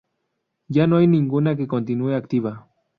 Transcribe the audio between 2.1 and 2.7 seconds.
activa.